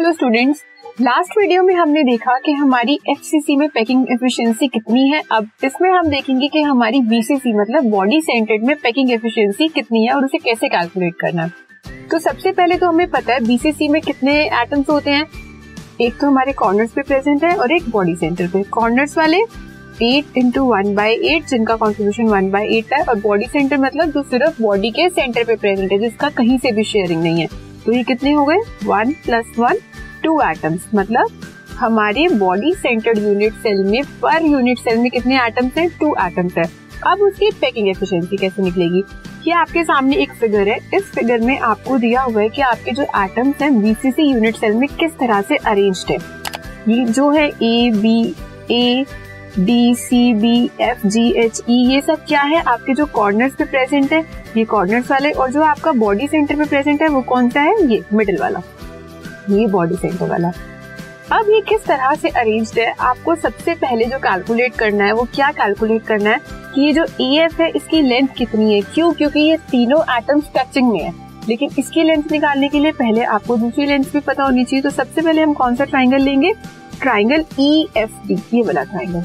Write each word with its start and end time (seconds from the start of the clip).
Hello 0.00 0.12
students 0.12 0.62
last 1.00 1.36
video 1.38 1.62
में 1.62 1.74
हमने 1.74 2.02
देखा 2.02 2.36
कि 2.44 2.52
हमारी 2.52 2.98
एफसीसी 3.10 3.56
में 3.56 3.68
पैकिंग 3.68 4.06
एफिशिएंसी 4.12 4.68
कितनी 4.68 5.08
है। 5.08 5.20
अब 5.32 5.48
इसमें 5.64 5.90
हम 5.90 6.06
देखेंगे 6.08 6.48
कि 6.48 6.60
हमारी 6.60 7.00
बीसीसी 7.00 7.52
मतलब 7.52 7.90
बॉडी 7.90 8.20
सेंटर्ड 8.20 8.64
में 8.66 8.74
पैकिंग 8.76 9.10
एफिशिएंसी 9.12 9.68
कितनी 9.68 10.04
है 10.06 10.14
और 10.14 10.24
उसे 10.24 10.38
कैसे 10.38 10.68
कैलकुलेट 10.68 11.14
करना। 11.20 11.42
है 11.42 12.06
तो 12.10 12.18
सबसे 12.18 12.52
पहले 12.52 12.76
तो 12.76 12.88
हमें 12.88 13.10
पता 13.10 13.34
है 13.34 13.44
बीसीसी 13.46 13.88
में 13.88 14.00
कितने 14.02 14.40
एटम्स 14.62 14.90
होते 14.90 15.10
हैं। 15.10 15.26
एक 16.00 16.18
तो 16.20 16.26
हमारे 16.26 16.52
कॉर्नर्स 16.54 16.92
पे 16.92 17.02
प्रेजेंट 17.02 17.44
है 17.44 17.54
और 17.56 17.72
एक 17.72 17.90
बॉडी 17.90 18.16
सेंटर 18.16 18.48
पे। 18.48 18.62
कॉर्नर्स 18.72 19.18
वाले 19.18 19.44
eight 20.04 20.38
into 20.38 20.64
one 20.66 20.94
by 20.94 21.14
eight 21.14 21.48
जिनका 21.48 21.76
कॉन्ट्रीब्यूशन 21.76 22.28
वन 22.28 22.50
बाई 22.50 22.76
एट 22.78 22.94
है, 22.94 23.04
और 23.04 23.20
बॉडी 23.20 23.46
सेंटर 23.46 23.78
मतलब 23.78 24.10
जो 24.10 24.22
सिर्फ़ 24.24 24.62
बॉडी 24.62 24.90
के 24.90 25.08
सेंटर 25.10 25.44
पे 25.44 25.56
प्रेजेंट 25.56 25.92
है, 25.92 25.98
जिसका 25.98 26.30
कहीं 26.30 26.58
से 26.58 26.72
भी 26.72 26.84
शेयरिंग 26.84 27.22
नहीं 27.22 27.40
है। 27.40 27.68
तो 27.86 27.92
ये 27.92 28.02
कितने 28.02 28.32
हो 28.32 28.44
गए? 28.44 28.58
One 28.84 29.12
plus 29.24 29.52
one 29.58 29.76
two 30.24 30.40
atoms 30.40 30.86
मतलब 30.94 31.40
हमारे 31.78 32.28
बॉडी 32.28 32.74
सेंटर्ड 32.74 33.18
यूनिट 33.18 33.52
सेल 33.52 33.82
में 33.84 34.02
पर 34.22 34.42
यूनिट 34.42 34.78
सेल 34.78 34.98
में 34.98 35.10
कितने 35.10 35.46
एटम्स 35.46 35.78
हैं? 35.78 35.88
टू 36.00 36.14
एटम्स 36.20 36.58
है. 36.58 36.64
अब 37.06 37.20
उसकी 37.20 37.50
पैकिंग 37.50 37.88
एफिशिएंसी 37.88 38.36
कैसे 38.36 38.62
निकलेगी? 38.62 39.02
ये 39.46 39.52
आपके 39.52 39.84
सामने 39.84 40.16
एक 40.16 40.32
फिगर 40.32 40.68
है. 40.68 40.78
इस 40.94 41.02
फिगर 41.02 41.40
में 41.40 41.58
आपको 41.58 41.98
दिया 41.98 42.22
हुआ 42.22 42.42
है 42.42 42.48
कि 42.48 42.62
आपके 42.62 42.90
जो 42.90 43.02
एटम्स 43.02 43.62
हैं 43.62 43.82
बीसीसी 43.82 44.22
यूनिट 44.22 44.56
सेल 44.56 44.74
में 44.74 44.88
किस 44.88 45.12
तरह 45.18 45.40
से 45.42 45.56
अरेंज्ड 45.56 46.10
है. 46.10 46.18
ये 46.88 47.04
जो 47.04 47.30
है 47.30 47.48
A 47.48 47.90
B 47.94 48.34
A 48.70 49.04
D 49.58 49.94
C 49.94 50.34
B 50.34 50.70
F 50.80 51.06
G 51.06 51.30
H 51.32 51.60
E 51.70 51.74
ये 51.74 52.00
सब 52.00 52.24
क्या 52.24 52.42
है? 52.42 52.62
आपके 52.62 52.94
जो 52.94 53.06
कॉर्नर्स 53.06 53.54
पे 53.54 53.64
प्रेजेंट 53.64 54.12
है, 54.12 54.20
ये 54.56 54.64
कॉर्नर्स 54.64 55.10
वाले 55.10 55.30
और 55.30 55.50
जो 55.50 55.62
आपका 55.62 55.92
बॉडी 55.92 56.26
सेंटर 56.26 56.56
पे 56.56 56.64
प्रेजेंट 56.64 57.02
है, 57.02 57.08
वो 57.08 57.22
कौन 57.22 57.48
सा 57.50 57.60
है? 57.60 57.86
ये 57.86 58.04
मिडिल 58.12 58.38
वाला। 58.40 58.60
ये 59.50 59.66
बॉडी 59.66 59.94
सेंटर 59.94 60.28
वाला। 60.28 60.52
अब 61.32 61.50
ये 61.50 61.60
किस 61.60 61.84
तरह 61.84 62.14
से 62.14 62.28
अरेंज्ड 62.28 62.78
है? 62.78 62.94
आपको 63.00 63.34
सबसे 63.34 63.74
पहले 63.74 64.04
जो 64.04 64.18
कैलकुलेट 64.18 64.74
करना 64.74 65.04
है, 65.04 65.12
वो 65.12 65.22
क्या 65.34 65.50
कैलकुलेट 65.50 66.02
करना 66.02 66.30
है? 66.30 66.40
कि 66.74 66.80
ये 66.80 66.92
जो 66.92 67.04
ए 67.20 67.44
एफ़ 67.44 67.62
है, 67.62 67.68
इसकी 67.70 68.02
लेंथ 68.02 68.28
कितनी 68.28 68.74
है? 68.74 68.80
क्यों? 68.80 69.12
क्योंकि 69.12 69.40
ये 69.40 69.56
तीनों 69.56 70.00
एटम्स 70.16 70.44
टचिंग 70.56 70.92
में 70.92 71.00
है। 71.00 71.12
लेकिन 71.48 71.70
इसकी 71.78 72.02
लेंथ 72.02 72.22
निकालने 72.32 72.68
के 72.68 72.78
लिए 72.78 72.92
पहले 72.92 73.22
आपको 73.22 73.56
दूसरी 73.56 73.86
लेंथ 73.86 74.04
भी 74.04 74.20
पता 74.20 74.44
होनी 74.44 74.64
चाहिए। 74.64 74.82
तो 74.82 74.90
सबसे 74.90 75.20
पहले 75.20 75.42
हम 75.42 75.52
कौन 75.52 75.76
सा 75.76 75.84
ट्राइंगल 75.84 76.22
लेंगे? 76.22 76.52
ट्राइंगल 77.00 77.44
ई 77.60 77.86
एफ़ 77.96 78.26
डी 78.26 78.38
ये 78.54 78.62
वाला 78.62 78.82
ट्राइंगल 78.82 79.22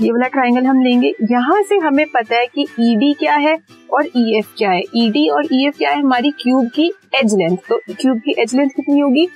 ये 0.00 0.10
वाला 0.12 0.26
ट्राइंगल 0.28 0.66
हम 0.66 0.82
लेंगे। 0.82 1.12
यहाँ 1.30 1.62
से 1.62 1.76
हमें 1.78 2.06
पता 2.08 2.36
है 2.36 2.46
कि 2.46 2.66
डी 2.98 3.12
क्या 3.14 3.34
है 3.36 3.56
और 3.92 4.06
एफ़ 4.06 4.54
क्या 4.58 4.70
है। 4.70 5.10
डी 5.10 5.28
और 5.28 5.44
एफ़ 5.54 5.76
क्या 5.78 5.90
है? 5.90 6.00
हमारी 6.00 6.30
क्यूब 6.40 6.68
की 6.74 6.86
एज 7.20 7.34
लेंथ 7.34 7.56
तो 7.68 7.78
क्यूब 7.90 8.18
की 8.18 8.34
एज 8.42 8.54
लेंथ 8.54 8.68
कितनी 8.68 9.00
होगी? 9.00 9.28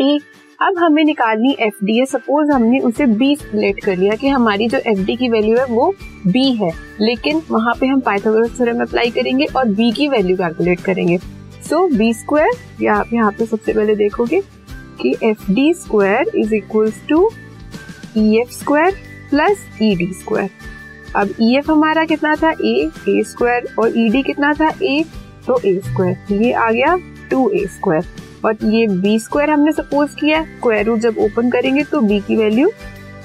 एक 0.00 0.22
अब 0.62 0.78
हमें 0.78 1.02
निकालनी 1.04 1.56
एफ़ 1.60 1.84
डी 1.84 1.98
है। 1.98 2.04
सपोज़ 2.06 2.50
हमने 2.50 2.78
उसे 2.80 3.06
बी 3.08 3.34
सिलेक्ट 3.36 3.84
कर 3.84 3.96
लिया 3.96 4.14
कि 4.14 4.28
हमारी 4.28 4.68
जो 4.68 4.78
एफ़ 4.78 5.00
डी 5.06 5.16
की 5.16 5.28
वैल्यू 5.28 5.56
है 5.58 5.64
वो 5.66 5.88
बी 6.26 6.50
है। 6.54 6.70
लेकिन 7.00 7.42
वहाँ 7.50 7.74
पे 7.80 7.86
हम 7.86 8.00
पाइथागोरस 8.00 8.56
थ्योरम 8.56 8.82
अप्लाई 8.82 9.10
करेंगे 9.10 9.46
और 9.56 9.68
बी 9.70 9.90
की 9.92 10.08
वैल्यू 10.08 10.36
कैलकुलेट 10.36 10.80
करेंगे। 10.80 11.18
सो 11.68 11.86
बी 11.88 12.12
स्क्वायर 12.14 12.84
या 12.84 12.94
आप 12.94 13.12
यहाँ 13.12 13.30
पे 13.32 13.46
सबसे 13.46 13.72
पहले 13.72 13.94
देखोगे 13.96 14.40
कि 15.00 15.14
F 15.22 15.50
D 15.52 15.72
square 15.74 16.30
is 16.36 16.54
equals 16.54 17.00
to 17.08 17.28
E 18.16 18.36
F 18.40 18.50
square 18.50 18.94
plus 19.32 19.66
E 19.82 19.94
D 19.96 20.06
square 20.14 20.50
अब 21.16 21.28
ई 21.40 21.52
e 21.52 21.58
एफ़ 21.58 21.70
हमारा 21.70 22.04
कितना 22.04 22.34
था? 22.36 22.50
ए 22.50 22.90
ए 23.08 23.22
स्क्वायर 23.24 23.74
और 23.78 23.98
ई 23.98 24.08
e 24.08 24.12
डी 24.12 24.22
कितना 24.22 24.52
था? 24.54 24.68
ए 24.82 25.04
तो 25.46 25.58
ए 25.64 25.74
स्क्वायर 25.84 26.32
ये 26.32 26.52
आ 26.52 26.70
गया 26.70 26.96
टू 27.30 27.48
ए 27.50 27.66
स्क्वायर 27.68 28.06
और 28.44 28.64
ये 28.64 28.86
बी 28.88 29.18
स्क्वायर 29.18 29.50
हमने 29.50 29.72
सपोज़ 29.72 30.16
किया 30.16 30.42
स्क्वायर 30.44 30.86
रूट 30.86 30.98
जब 31.00 31.18
ओपन 31.20 31.50
करेंगे 31.50 31.82
तो 31.84 32.00
बी 32.00 32.20
की 32.20 32.36
वैल्यू 32.36 32.70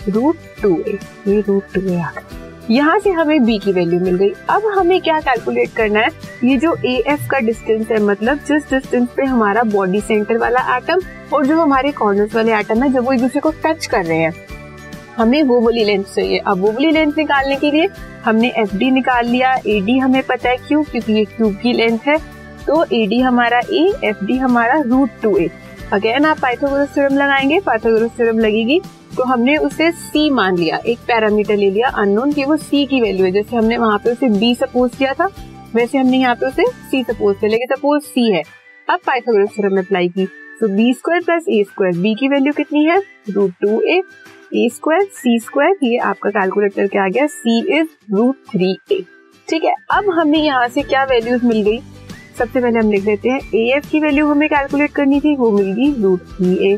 रूट 0.09 0.35
टू 0.61 0.75
ए 0.79 0.97
ये 1.27 1.39
रूट 1.41 1.73
टू 1.73 1.81
ए 1.81 1.99
आ 1.99 2.11
गया. 2.11 2.23
यहाँ 2.69 2.97
से 2.99 3.09
हमें 3.11 3.45
बी 3.45 3.57
की 3.59 3.71
वैल्यू 3.71 3.99
मिल 3.99 4.15
गई. 4.15 4.29
अब 4.49 4.71
हमें 4.77 4.99
क्या 5.01 5.19
कैलकुलेट 5.21 5.73
करना 5.75 5.99
है? 5.99 6.09
ये 6.43 6.57
जो 6.57 6.75
ए 6.85 6.95
एफ़ 7.07 7.27
का 7.29 7.39
डिस्टेंस 7.39 7.87
है 7.91 7.99
मतलब 8.03 8.39
जिस 8.47 8.69
डिस्टेंस 8.69 9.07
पे 9.17 9.25
हमारा 9.25 9.63
बॉडी 9.65 10.01
सेंटर 10.01 10.37
वाला 10.37 10.77
एटम 10.77 11.01
और 11.33 11.45
जो 11.45 11.61
हमारे 11.61 11.91
कॉर्नर्स 11.91 12.35
वाले 12.35 12.55
एटम 12.55 12.83
है, 12.83 12.91
जब 12.93 13.05
वो 13.05 13.13
एक 13.13 13.21
दूसरे 13.21 13.41
को 13.41 13.51
टच 13.65 13.85
कर 13.85 14.05
रहे 14.05 14.17
हैं 14.17 14.56
हमें 15.17 15.41
वो 15.43 15.59
वाली 15.61 15.83
लेंथ 15.83 16.03
चाहिए। 16.05 16.37
अब 16.37 16.61
वो 16.61 16.71
वाली 16.71 16.91
लेंथ 16.91 17.13
निकालने 17.17 17.55
के 17.55 17.71
लिए 17.71 17.87
हमने 18.25 18.51
एफ़ 18.57 18.75
डी 18.77 18.89
निकाल 18.91 19.27
लिया। 19.27 19.53
ए 19.67 19.79
डी 19.81 19.97
हमें 19.97 20.21
पता 20.23 20.49
है 20.49 20.57
क्यों? 20.57 20.83
क्योंकि 20.83 21.13
ये 21.13 21.23
क्यूब 21.27 21.55
की 21.55 21.73
लेंथ 21.73 21.99
है। 22.07 22.17
तो 22.67 22.83
ए 22.93 23.05
डी 23.07 23.19
हमारा 23.19 23.59
ए 23.73 23.91
एफ़ 24.03 24.23
डी 24.25 24.37
हमारा 24.37 24.81
रूट 24.81 25.09
टू 25.23 25.35
ए 25.37 25.49
अगेन 25.93 26.25
आप 26.25 26.39
पाइथागोरस 26.39 26.93
थ्योरम 26.93 27.15
लगाएँगे 27.15 27.59
पाइथागोरस 27.59 28.11
थ्योरम 28.11 28.39
लगेगी। 28.39 28.79
तो 29.17 29.23
हमने 29.23 29.55
उसे 29.57 29.91
सी 29.91 30.29
मान 30.29 30.57
लिया। 30.57 30.77
एक 30.77 30.97
पैरामीटर 31.07 31.55
ले 31.55 31.69
लिया 31.69 31.87
अननोन 31.95 32.31
की 32.31 32.43
वो 32.45 32.57
सी 32.57 32.85
की 32.85 32.99
वैल्यू 33.01 33.25
है। 33.25 33.31
जैसे 33.31 33.55
हमने 33.55 33.77
वहाँ 33.77 33.97
पे 33.97 34.11
उसे 34.11 34.29
बी 34.29 34.53
सपोज़ 34.55 34.97
किया 34.97 35.13
था, 35.13 35.29
वैसे 35.75 35.97
हमने 35.97 36.17
यहाँ 36.17 36.35
पे 36.35 36.45
उसे 36.45 36.65
सी 36.91 37.03
सपोज़ 37.03 37.37
किया। 37.37 37.51
लेकिन 37.51 37.75
सपोज़ 37.75 38.03
सी 38.03 38.31
है। 38.31 38.43
अब 38.89 38.99
पाइथागोरस 39.07 39.49
थ्योरम 39.49 39.77
अप्लाई 39.77 40.07
की। 40.09 40.25
तो 40.59 40.67
B 40.67 40.93
square 40.93 41.21
plus 41.21 41.45
A 41.49 41.63
square 41.63 41.97
B 41.97 42.13
की 42.15 42.27
वैल्यू 42.27 42.53
कितनी 42.53 42.85
है? 42.85 43.01
Root 43.29 43.53
two 43.61 43.81
A 43.81 44.01
A 44.51 44.67
square 44.73 45.03
C 45.13 45.37
square 45.39 45.77
ये 45.83 45.97
आपका 45.99 46.29
कैलकुलेट 46.29 46.73
करके 46.73 46.99
आ 46.99 47.07
गया? 47.07 47.25
C 47.27 47.59
is 47.79 47.87
root 48.13 48.35
three 48.51 48.71
A 48.91 49.03
ठीक 49.47 49.63
है, 49.63 49.73
अब 49.91 50.09
हमें 50.09 50.39
यहाँ 50.39 50.67
से 50.67 50.81
क्या 50.83 51.03
वैल्यूज़ 51.05 51.45
मिल 51.45 51.61
गई? 51.63 51.79
सबसे 52.37 52.59
पहले 52.59 52.79
हम 52.79 52.91
लिख 52.91 53.03
देते 53.05 53.29
हैं 53.29 53.39
ए 53.55 53.65
एफ़ 53.75 53.89
की 53.91 53.99
वैल्यू 53.99 54.27
हमें 54.27 54.47
कैलकुलेट 54.49 54.91
करनी 54.91 55.19
थी, 55.21 55.35
वो 55.35 55.51
मिल 55.51 55.71
गई 55.73 55.93
root 56.01 56.21
three 56.29 56.55
A 56.67 56.77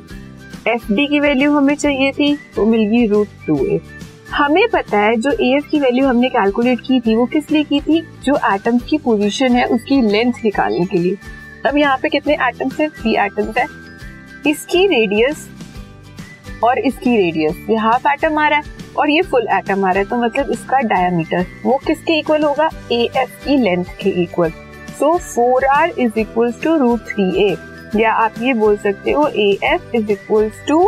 F 0.67 0.91
D 0.93 1.07
की 1.07 1.19
वैल्यू 1.19 1.51
हमें 1.51 1.75
चाहिए 1.75 2.11
थी, 2.11 2.33
वो 2.57 2.65
मिल 2.65 2.83
गई 2.89 3.05
रूट 3.07 3.27
टू 3.47 3.57
ए 3.65 3.79
हमें 4.31 4.67
पता 4.69 4.99
है 4.99 5.15
जो 5.17 5.31
ए 5.31 5.53
एफ़ 5.57 5.69
की 5.69 5.79
वैल्यू 5.79 6.07
हमने 6.07 6.29
कैलकुलेट 6.29 6.79
की 6.79 6.99
थी, 6.99 7.15
वो 7.15 7.25
किस 7.25 7.51
लिए 7.51 7.63
की 7.63 7.79
थी? 7.81 8.01
जो 8.23 8.35
एटम्स 8.53 8.83
की 8.89 8.97
पोजीशन 8.97 9.55
है 9.55 9.65
उसकी 9.67 10.01
लेंथ 10.01 10.33
निकालने 10.43 10.85
के 10.85 10.97
लिए. 10.97 11.17
अब 11.65 11.77
यहाँ 11.77 11.97
पे 12.01 12.09
कितने 12.09 12.33
एटम्स 12.47 12.79
है? 12.79 12.89
थ्री 12.91 13.15
एटम्स 13.17 13.57
है. 13.57 13.65
इसकी 14.47 14.85
रेडियस 14.87 15.47
और 16.63 16.79
इसकी 16.79 17.15
रेडियस 17.17 17.65
ये 17.69 17.75
हाफ़ 17.77 18.07
एटम 18.07 18.37
आ 18.39 18.47
रहा 18.47 18.59
है 18.59 18.77
और 18.97 19.09
ये 19.09 19.21
फुल 19.21 19.47
एटम 19.53 19.85
आ 19.85 19.91
रहा 19.91 19.99
है 19.99 20.05
तो 20.05 20.17
मतलब 20.17 20.49
इसका 20.51 20.79
डायमीटर 20.87 21.45
वो 21.63 21.79
किसके 21.87 22.17
इक्वल 22.19 22.43
होगा? 22.43 22.69
ए 22.91 23.01
एफ़ 23.17 23.43
की 23.45 23.57
लेंथ 23.57 23.85
के 24.01 24.09
equal 24.23 24.49
so 24.99 25.17
four 25.17 25.65
R 25.65 25.93
is 25.99 26.19
equal 26.19 26.51
to 26.63 26.75
root 26.77 26.99
three 27.07 27.31
A 27.43 27.55
या 27.95 28.11
आप 28.13 28.33
ये 28.41 28.53
बोल 28.53 28.77
सकते 28.77 29.11
हो 29.11 29.27
A 29.27 29.49
F 29.63 29.95
is 29.95 30.11
equal 30.11 30.49
to 30.67 30.81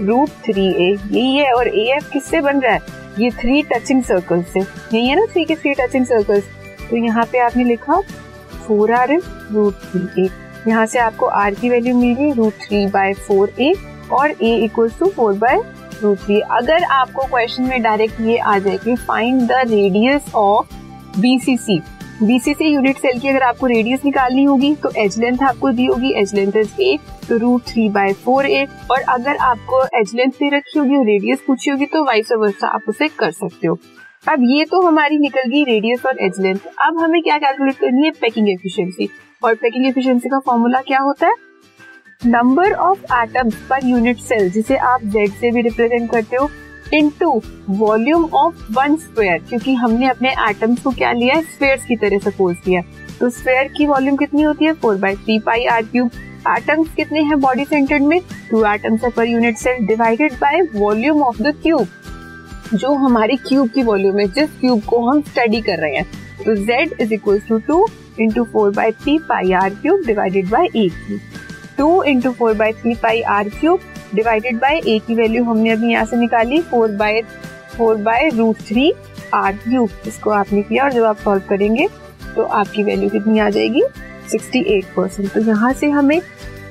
root 0.00 0.28
three 0.44 0.66
A 0.66 0.90
यही 0.90 1.36
है, 1.36 1.52
और 1.52 1.68
ए 1.68 1.84
एफ़ 1.96 2.10
किससे 2.12 2.40
बन 2.40 2.60
रहा 2.60 2.72
है? 2.72 2.80
ये 3.18 3.30
थ्री 3.30 3.62
टचिंग 3.72 4.02
सर्कल 4.02 4.42
से। 4.42 4.60
यही 4.60 5.06
है 5.08 5.16
ना 5.16 5.24
थ्री 5.32 5.44
के 5.44 5.54
थ्री 5.54 5.74
टचिंग 5.80 6.06
सर्कल्स 6.06 6.44
तो 6.90 6.96
यहाँ 6.96 7.24
पे 7.32 7.38
आपने 7.38 7.64
लिखा 7.64 8.00
four 8.66 8.92
R 8.92 9.12
is 9.12 9.24
root 9.52 9.74
three 9.84 10.24
A 10.24 10.28
यहाँ 10.68 10.86
से 10.86 10.98
आपको 10.98 11.26
आर 11.26 11.54
की 11.54 11.70
वैल्यू 11.70 11.96
मिल 11.96 12.14
गई 12.14 12.32
root 12.32 12.52
three 12.62 12.86
by 12.86 13.12
four 13.26 13.52
A 13.60 13.72
और 14.12 14.30
A 14.32 14.54
equal 14.64 14.90
to 14.98 15.06
four 15.06 15.34
by 15.38 15.60
root 16.02 16.18
three 16.18 16.40
अगर 16.50 16.84
आपको 16.84 17.26
क्वेश्चन 17.26 17.62
में 17.62 17.80
डायरेक्ट 17.82 18.20
ये 18.20 18.36
आ 18.38 18.58
जाए 18.58 18.76
कि 18.78 18.94
find 18.98 19.42
the 19.42 19.64
radius 19.70 20.34
of 20.34 20.74
BCC 21.20 21.80
BCC 22.22 22.64
unit 22.64 22.96
cell 22.96 23.18
की 23.20 23.28
अगर 23.28 23.42
आपको 23.42 23.66
रेडियस 23.66 24.04
निकालनी 24.04 24.42
होगी 24.44 24.74
तो 24.82 24.90
एज 24.96 25.18
लेंथ 25.18 25.42
आपको 25.42 25.70
दी 25.70 25.86
होगी. 25.86 26.12
एज 26.12 26.34
लेंथ 26.34 26.56
इज़ 26.56 26.80
ए 26.80 26.98
तो 27.28 27.36
root 27.38 27.62
three 27.68 27.88
by 27.88 28.12
four 28.24 28.46
A 28.46 28.66
और 28.90 29.00
अगर 29.08 29.36
आपको 29.36 29.82
एज 30.00 30.14
लेंथ 30.14 30.30
दे 30.32 30.48
रखी 30.56 30.78
होगी 30.78 30.96
और 30.96 31.04
रेडियस 31.06 31.42
पूछी 31.46 31.70
होगी 31.70 31.86
तो 31.86 32.04
वाइस 32.04 32.32
वर्षा 32.32 32.68
आप 32.68 32.82
उसे 32.88 33.08
कर 33.08 33.30
सकते 33.32 33.66
हो. 33.66 33.78
अब 34.24 34.42
ये 34.48 34.64
तो 34.64 34.80
हमारी 34.82 35.18
निकल 35.18 35.48
गई 35.50 35.64
रेडियस 35.64 36.06
और 36.06 36.18
एज 36.24 36.40
लेंथ 36.40 36.68
अब 36.80 36.98
हमें 36.98 37.20
क्या 37.22 37.38
कैलकुलेट 37.38 37.76
करनी 37.76 38.04
है? 38.04 38.10
पैकिंग 38.20 38.48
एफिशिएंसी 38.48 39.08
और 39.42 39.54
पैकिंग 39.54 39.86
एफिशिएंसी 39.86 40.28
का 40.28 40.38
फॉर्मूला 40.46 40.80
क्या 40.80 41.00
होता 41.00 41.26
है? 41.26 41.34
Number 42.26 42.72
of 42.72 42.98
atoms 43.14 43.54
per 43.70 43.84
unit 43.84 44.18
cell 44.18 44.50
जिसे 44.50 44.76
आप 44.88 45.04
जेड 45.04 45.30
से 45.30 45.50
भी 45.50 45.62
रिप्रेजेंट 45.62 46.10
करते 46.10 46.36
हो 46.36 46.48
into 46.94 47.30
volume 47.70 48.24
of 48.34 48.60
one 48.72 48.94
square 48.96 49.38
क्योंकि 49.48 49.74
हमने 49.74 50.08
अपने 50.08 50.30
एटम्स 50.48 50.82
को 50.82 50.90
क्या 50.90 51.10
लिया 51.12 51.34
है? 51.34 51.42
स्क्वेयर्स 51.42 51.84
की 51.84 51.96
तरह 51.96 52.18
सपोज़ 52.20 52.56
किया 52.64 52.82
तो 53.20 53.30
स्क्वायर 53.30 53.68
की 53.76 53.86
वॉल्यूम 53.86 54.16
कितनी 54.16 54.42
होती 54.42 54.64
है? 54.64 54.72
Four 54.72 54.96
by 54.96 55.16
three 55.16 55.38
pi 55.38 55.64
R 55.66 55.82
cube 55.82 56.10
atoms 56.48 56.94
कितने 56.96 57.22
हैं 57.22 57.40
बॉडी 57.40 57.64
सेंटर्ड 57.64 58.02
में? 58.02 58.20
Two 58.50 58.64
atoms 58.66 59.04
per 59.16 59.26
unit 59.28 59.56
cell 59.56 59.86
divided 59.86 60.32
by 60.40 60.60
volume 60.74 61.22
of 61.22 61.42
the 61.42 61.54
cube 61.62 61.88
जो 62.74 62.94
हमारी 62.96 63.36
क्यूब 63.38 63.68
की 63.68 63.82
वॉल्यूम 63.82 64.18
है, 64.18 64.26
जिस 64.28 64.50
क्यूब 64.60 64.82
को 64.84 65.04
हम 65.08 65.20
स्टडी 65.22 65.60
कर 65.60 65.78
रहे 65.78 65.96
हैं। 65.96 66.06
तो 66.44 66.54
z 66.56 67.00
is 67.00 67.14
equal 67.14 67.40
to 67.48 67.58
two 67.58 67.86
into 68.20 68.44
four 68.44 68.70
by 68.74 68.92
three 68.92 69.18
pi 69.28 69.52
R 69.54 69.70
cube 69.72 70.06
divided 70.06 70.48
by 70.50 70.66
A 70.66 70.88
cube 70.88 71.20
two 71.78 72.02
into 72.02 72.32
four 72.32 72.54
by 72.54 72.72
three 72.72 72.94
pi 72.94 73.20
R 73.36 73.48
cube 73.48 73.80
divided 74.14 74.58
by 74.60 74.80
A 74.86 74.98
की 75.06 75.14
वैल्यू 75.14 75.44
हमने 75.44 75.70
अभी 75.70 75.90
यहाँ 75.90 76.04
से 76.04 76.16
निकाली 76.16 76.60
four 76.60 76.90
by 76.96 77.22
four 77.76 77.96
by 77.96 78.28
root 78.28 78.56
three 78.68 78.92
R 79.34 79.52
cube 79.52 79.90
इसको 80.06 80.30
आपने 80.30 80.62
किया 80.62 80.84
और 80.84 80.92
जब 80.92 81.04
आप 81.04 81.16
सॉल्व 81.16 81.42
करेंगे 81.48 81.88
तो 82.34 82.42
आपकी 82.42 82.82
वैल्यू 82.82 83.08
कितनी 83.10 83.38
आ 83.38 83.48
जाएगी? 83.50 83.82
सिक्सटी 84.30 84.60
एट 84.74 84.84
परसेंट 84.96 85.32
तो 85.32 85.40
यहाँ 85.40 85.72
से 85.72 85.90
हमें 85.90 86.20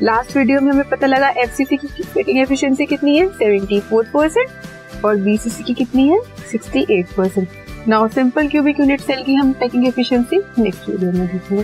लास्ट 0.03 0.37
वीडियो 0.37 0.61
में 0.61 0.71
हमें 0.71 0.89
पता 0.89 1.07
लगा 1.07 1.29
एफ़ 1.29 1.51
सी 1.51 1.65
सी 1.65 1.77
की 1.77 2.03
पैकिंग 2.15 2.39
एफिशिएंसी 2.39 2.85
कितनी 2.85 3.17
है? 3.17 3.27
74 3.39 4.05
परसेंट 4.13 5.05
और 5.05 5.15
बीसीसी 5.15 5.63
की 5.63 5.73
कितनी 5.73 6.07
है? 6.07 6.19
68 6.53 7.13
percent 7.17 7.47
now 7.87 8.07
simple 8.07 8.47
cubic 8.47 8.79
unit 8.79 9.01
cell 9.01 9.23
की 9.23 9.35
हम 9.35 9.53
पैकिंग 9.53 9.87
एफिशिएंसी 9.87 10.41
नेक्स्ट 10.59 10.89
वीडियो 10.89 11.11
में 11.11 11.27
देखेंगे. 11.27 11.63